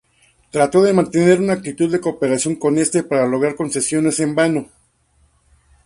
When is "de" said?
0.81-0.93, 1.91-2.01